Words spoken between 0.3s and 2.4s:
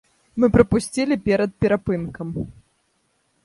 Мы прапусцілі перад перапынкам.